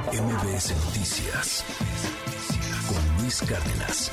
[0.00, 1.64] MBS Noticias
[2.88, 4.10] con Luis Cárdenas.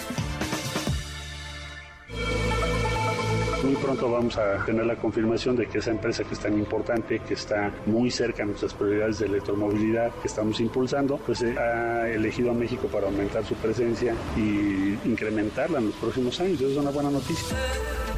[3.63, 7.19] Muy pronto vamos a tener la confirmación de que esa empresa que es tan importante,
[7.19, 12.09] que está muy cerca de nuestras prioridades de electromovilidad que estamos impulsando, pues eh, ha
[12.09, 16.59] elegido a México para aumentar su presencia y incrementarla en los próximos años.
[16.59, 17.55] Eso es una buena noticia.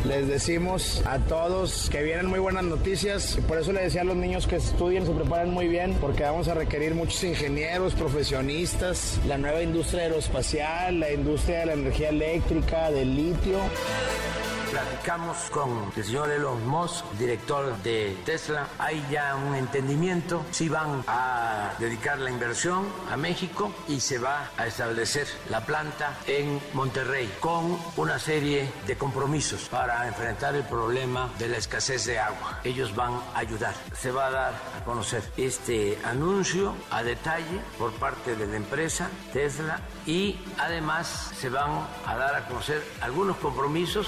[0.05, 4.15] Les decimos a todos que vienen muy buenas noticias por eso le decía a los
[4.15, 9.37] niños que estudien, se preparen muy bien porque vamos a requerir muchos ingenieros, profesionistas, la
[9.37, 13.59] nueva industria aeroespacial, la industria de la energía eléctrica, del litio.
[14.71, 18.69] Platicamos con el señor Elon Musk, director de Tesla.
[18.79, 20.45] Hay ya un entendimiento.
[20.51, 26.17] Sí van a dedicar la inversión a México y se va a establecer la planta
[26.25, 32.19] en Monterrey con una serie de compromisos para enfrentar el problema de la escasez de
[32.19, 32.61] agua.
[32.63, 33.73] Ellos van a ayudar.
[33.93, 39.09] Se va a dar a conocer este anuncio a detalle por parte de la empresa
[39.33, 44.07] Tesla y además se van a dar a conocer algunos compromisos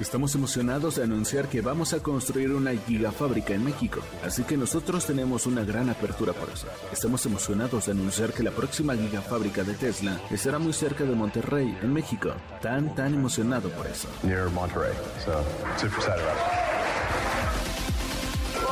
[0.00, 5.06] Estamos emocionados de anunciar que vamos a construir una gigafábrica en México, así que nosotros
[5.06, 6.66] tenemos una gran apertura por eso.
[6.92, 11.78] Estamos emocionados de anunciar que la próxima gigafábrica de Tesla estará muy cerca de Monterrey,
[11.82, 12.30] en México.
[12.60, 14.08] Tan, tan emocionado por eso.
[14.52, 14.92] Monterrey,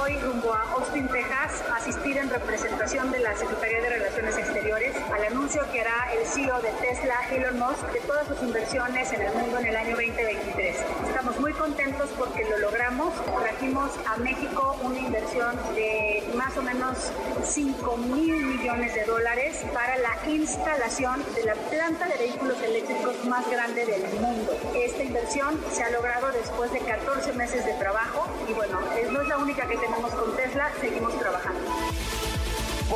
[0.04, 5.24] Hoy rumbo a Austin, Texas, asistir en representación de la Secretaría de Relaciones Exteriores al
[5.24, 9.32] anuncio que hará el CEO de Tesla, Elon Musk, de todas sus inversiones en el
[9.32, 10.76] mundo en el año 2023.
[11.08, 13.14] Estamos muy contentos porque lo logramos.
[13.40, 17.10] Trajimos a México una inversión de más o menos
[17.42, 23.48] 5 mil millones de dólares para la instalación de la planta de vehículos eléctricos más
[23.50, 24.52] grande del mundo.
[24.74, 28.80] Esta inversión se ha logrado después de 14 meses de trabajo y bueno,
[29.10, 31.23] no es la única que tenemos con Tesla, seguimos.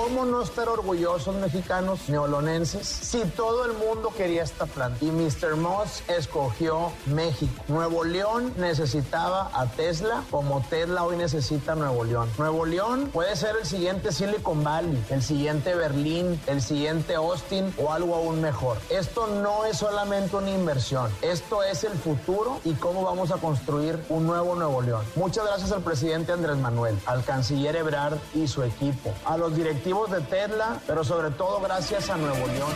[0.09, 5.05] ¿Cómo no estar orgullosos mexicanos neolonenses si todo el mundo quería esta planta?
[5.05, 5.57] Y Mr.
[5.57, 7.63] Moss escogió México.
[7.69, 12.31] Nuevo León necesitaba a Tesla como Tesla hoy necesita Nuevo León.
[12.39, 17.93] Nuevo León puede ser el siguiente Silicon Valley, el siguiente Berlín, el siguiente Austin o
[17.93, 18.79] algo aún mejor.
[18.89, 24.03] Esto no es solamente una inversión, esto es el futuro y cómo vamos a construir
[24.09, 25.05] un nuevo Nuevo León.
[25.17, 29.98] Muchas gracias al presidente Andrés Manuel, al canciller Ebrard y su equipo, a los directivos
[30.07, 32.73] de Tesla, pero sobre todo gracias a Nuevo León.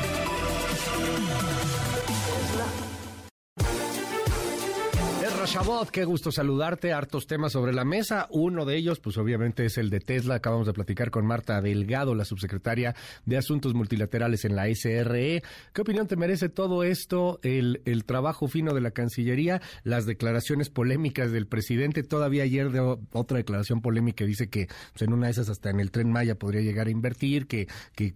[5.47, 6.93] Shabot, qué gusto saludarte.
[6.93, 8.29] Hartos temas sobre la mesa.
[8.31, 10.37] Uno de ellos, pues obviamente es el de Tesla.
[10.37, 12.95] Acabamos de platicar con Marta Delgado, la subsecretaria
[13.25, 15.43] de Asuntos Multilaterales en la SRE.
[15.73, 17.41] ¿Qué opinión te merece todo esto?
[17.43, 22.05] El, trabajo fino de la Cancillería, las declaraciones polémicas del presidente.
[22.05, 22.81] Todavía ayer de
[23.13, 26.37] otra declaración polémica dice que pues, en una de esas hasta en el tren Maya
[26.37, 27.67] podría llegar a invertir, que,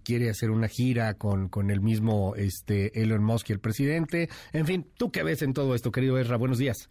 [0.04, 4.28] quiere hacer una gira con, con el mismo este, Elon Musk y el presidente.
[4.52, 6.36] En fin, ¿tú qué ves en todo esto, querido Ezra?
[6.36, 6.88] Buenos días.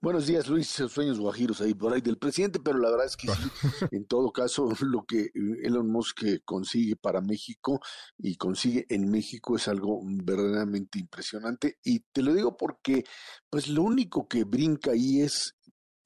[0.00, 0.68] Buenos días, Luis.
[0.68, 3.34] Sueños guajiros ahí por ahí del presidente, pero la verdad es que sí,
[3.90, 5.30] en todo caso, lo que eh,
[5.64, 7.80] Elon Musk consigue para México
[8.16, 11.78] y consigue en México es algo verdaderamente impresionante.
[11.82, 13.02] Y te lo digo porque,
[13.50, 15.56] pues, lo único que brinca ahí es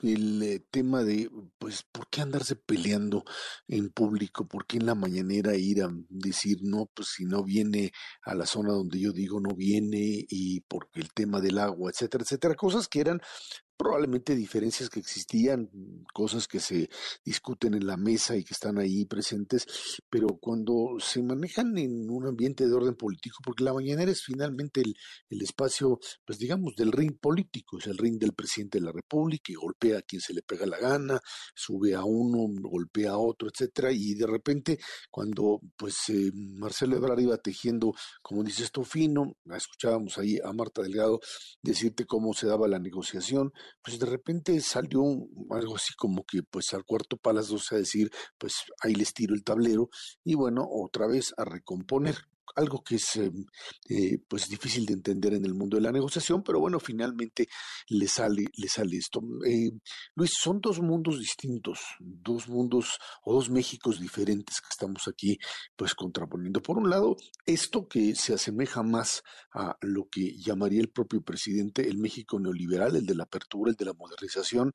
[0.03, 3.25] el eh, tema de, pues, ¿por qué andarse peleando
[3.69, 4.49] en público?
[4.49, 7.93] ¿Por qué en la mañanera ir a decir, no, pues si no viene
[8.23, 12.25] a la zona donde yo digo no viene y porque el tema del agua, etcétera,
[12.25, 12.55] etcétera?
[12.55, 13.21] Cosas que eran
[13.83, 15.69] probablemente diferencias que existían,
[16.15, 16.89] cosas que se
[17.25, 19.67] discuten en la mesa y que están ahí presentes,
[20.09, 24.83] pero cuando se manejan en un ambiente de orden político, porque la mañanera es finalmente
[24.83, 24.95] el,
[25.31, 29.51] el espacio, pues digamos, del ring político, es el ring del presidente de la República
[29.51, 31.21] y golpea a quien se le pega la gana,
[31.53, 34.79] sube a uno, golpea a otro, etcétera, y de repente
[35.11, 40.83] cuando pues eh, Marcelo Ebrard iba tejiendo, como dice esto fino, escuchábamos ahí a Marta
[40.83, 41.21] Delgado
[41.63, 43.53] decirte cómo se daba la negociación,
[43.83, 45.03] pues de repente salió
[45.51, 49.35] algo así como que pues al cuarto para las a decir, pues ahí les tiro
[49.35, 49.89] el tablero
[50.25, 52.17] y bueno, otra vez a recomponer
[52.57, 53.45] algo que es em,
[53.89, 57.49] eh, pues difícil de entender en el mundo de la negociación, pero bueno, finalmente
[57.89, 59.21] le sale, le sale esto.
[59.47, 59.71] Eh,
[60.15, 65.39] Luis, son dos mundos distintos, dos mundos o dos Méxicos diferentes que estamos aquí
[65.77, 66.63] pues contraponiendo.
[66.63, 67.17] Por un lado,
[67.47, 69.23] esto que se asemeja más
[69.55, 73.77] a lo que llamaría el propio presidente el México neoliberal, el de la apertura, el
[73.77, 74.73] de la modernización,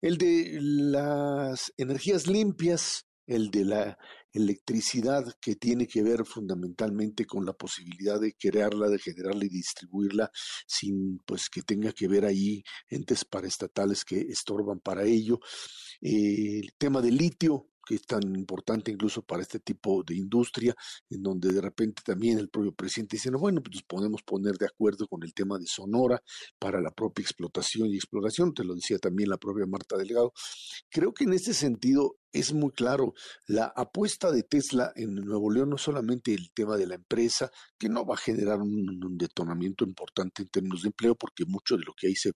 [0.00, 3.98] el de las energías limpias, el de la
[4.34, 10.30] electricidad que tiene que ver fundamentalmente con la posibilidad de crearla, de generarla y distribuirla
[10.66, 15.38] sin pues que tenga que ver ahí entes paraestatales que estorban para ello.
[16.00, 20.74] el tema del litio, que es tan importante incluso para este tipo de industria,
[21.10, 24.56] en donde de repente también el propio presidente dice, no, bueno, pues nos podemos poner
[24.56, 26.20] de acuerdo con el tema de Sonora
[26.58, 30.32] para la propia explotación y exploración, te lo decía también la propia Marta Delgado.
[30.90, 33.14] Creo que en este sentido es muy claro,
[33.46, 37.88] la apuesta de Tesla en Nuevo León no solamente el tema de la empresa, que
[37.88, 38.74] no va a generar un,
[39.16, 42.30] detonamiento importante en términos de empleo, porque mucho de lo que ahí se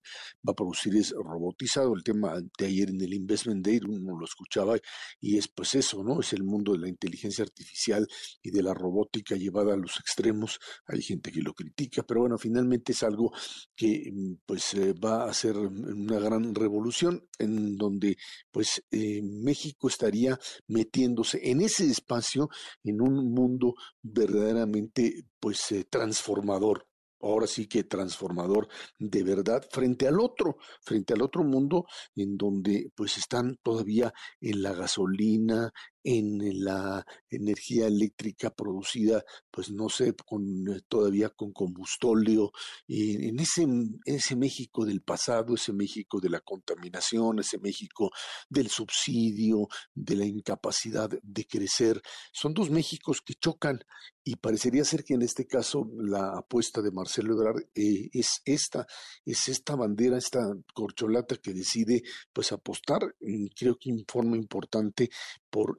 [0.46, 1.94] va a producir es robotizado.
[1.94, 4.76] El tema de ayer en el Investment Day uno lo escuchaba
[5.20, 6.20] y es pues eso, ¿no?
[6.20, 8.06] Es el mundo de la inteligencia artificial
[8.40, 10.60] y de la robótica llevada a los extremos.
[10.86, 13.32] Hay gente que lo critica, pero bueno, finalmente es algo
[13.74, 14.12] que
[14.46, 18.16] pues eh, va a ser una gran revolución en donde
[18.52, 20.38] pues eh, México estaría
[20.68, 22.48] metiéndose en ese espacio
[22.84, 26.86] en un mundo verdaderamente pues eh, transformador
[27.20, 28.68] ahora sí que transformador
[28.98, 34.62] de verdad frente al otro, frente al otro mundo en donde pues están todavía en
[34.62, 35.72] la gasolina,
[36.04, 42.52] en la energía eléctrica producida, pues no sé, con, eh, todavía con combustóleo,
[42.86, 43.66] y en ese,
[44.04, 48.10] ese México del pasado, ese México de la contaminación, ese México
[48.48, 52.00] del subsidio, de la incapacidad de crecer,
[52.32, 53.80] son dos Méxicos que chocan
[54.24, 58.86] y parecería ser que en este caso la apuesta de Marcelo Ebrard eh, es esta,
[59.24, 62.02] es esta bandera, esta corcholata que decide
[62.32, 65.08] pues apostar, mm, creo que un forma importante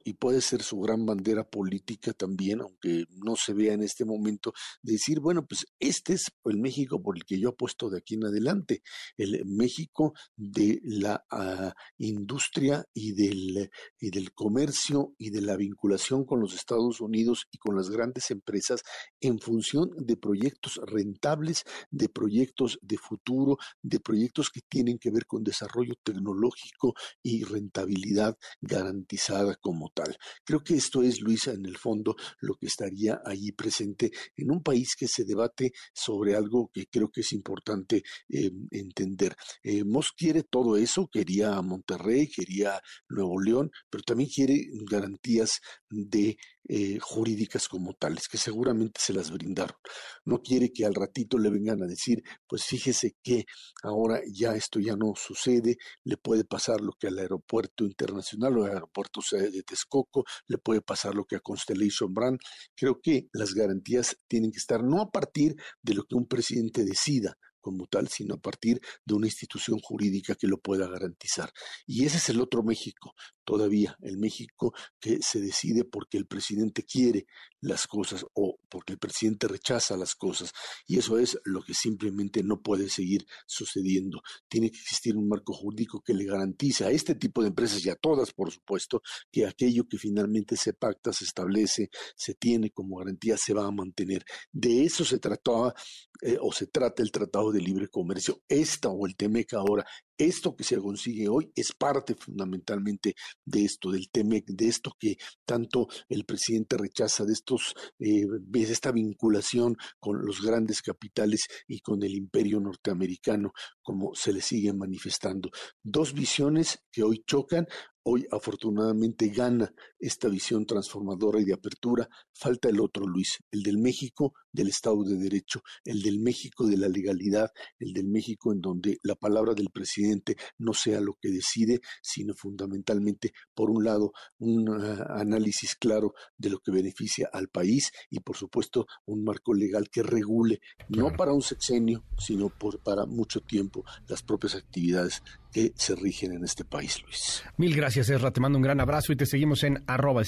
[0.04, 4.52] y puede ser su gran bandera política también, aunque no se vea en este momento,
[4.82, 8.26] decir, bueno, pues este es el México por el que yo apuesto de aquí en
[8.26, 8.82] adelante,
[9.16, 16.24] el México de la ah, industria y del, y del comercio y de la vinculación
[16.24, 18.82] con los Estados Unidos y con las grandes empresas
[19.20, 25.26] en función de proyectos rentables, de proyectos de futuro, de proyectos que tienen que ver
[25.26, 30.16] con desarrollo tecnológico y rentabilidad garantizada como tal.
[30.44, 34.62] Creo que esto es, Luisa, en el fondo, lo que estaría allí presente en un
[34.62, 39.34] país que se debate sobre algo que creo que es importante eh, entender.
[39.62, 39.84] Eh,
[40.16, 46.36] quiere todo eso, quería Monterrey, quería Nuevo León, pero también quiere garantías de
[46.68, 49.76] eh, jurídicas como tales, que seguramente se las brindaron.
[50.24, 53.44] No quiere que al ratito le vengan a decir, pues fíjese que
[53.82, 58.64] ahora ya esto ya no sucede, le puede pasar lo que al aeropuerto internacional o
[58.64, 62.38] al aeropuerto de Texcoco, le puede pasar lo que a Constellation Brand.
[62.76, 66.84] Creo que las garantías tienen que estar no a partir de lo que un presidente
[66.84, 71.52] decida, como tal, sino a partir de una institución jurídica que lo pueda garantizar.
[71.86, 73.14] Y ese es el otro México,
[73.44, 77.26] todavía, el México que se decide porque el presidente quiere
[77.60, 80.52] las cosas o porque el presidente rechaza las cosas.
[80.86, 84.22] Y eso es lo que simplemente no puede seguir sucediendo.
[84.48, 87.90] Tiene que existir un marco jurídico que le garantice a este tipo de empresas y
[87.90, 92.96] a todas, por supuesto, que aquello que finalmente se pacta, se establece, se tiene como
[92.96, 94.24] garantía, se va a mantener.
[94.52, 95.74] De eso se trataba
[96.22, 98.42] eh, o se trata el Tratado de Libre Comercio.
[98.48, 99.86] Esta o el TEMEC ahora
[100.20, 103.14] esto que se consigue hoy es parte fundamentalmente
[103.44, 108.62] de esto, del TEMEC, de esto que tanto el presidente rechaza, de estos, eh, de
[108.62, 113.52] esta vinculación con los grandes capitales y con el imperio norteamericano,
[113.82, 115.50] como se le sigue manifestando.
[115.82, 117.66] Dos visiones que hoy chocan,
[118.02, 122.08] Hoy afortunadamente gana esta visión transformadora y de apertura.
[122.32, 126.78] Falta el otro, Luis, el del México del Estado de Derecho, el del México de
[126.78, 131.28] la legalidad, el del México en donde la palabra del presidente no sea lo que
[131.28, 137.48] decide, sino fundamentalmente, por un lado, un ah, análisis claro de lo que beneficia al
[137.48, 142.82] país y, por supuesto, un marco legal que regule, no para un sexenio, sino por,
[142.82, 147.42] para mucho tiempo, las propias actividades que se rigen en este país, Luis.
[147.56, 148.30] Mil gracias, Ezra.
[148.30, 150.22] Te mando un gran abrazo y te seguimos en arroba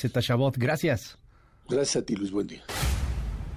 [0.57, 1.19] Gracias.
[1.69, 2.31] Gracias a ti, Luis.
[2.31, 2.63] Buen día.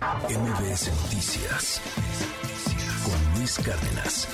[0.02, 1.82] MBS Noticias
[3.04, 4.28] con Luis Cárdenas.